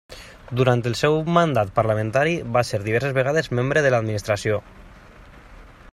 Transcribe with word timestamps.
Durant 0.59 0.79
el 0.91 0.95
seu 1.01 1.17
mandat 1.35 1.69
parlamentari, 1.75 2.33
va 2.57 2.65
ser 2.71 2.81
diverses 2.87 3.15
vegades 3.21 3.53
membre 3.61 3.85
de 3.87 3.95
l'administració. 3.97 4.59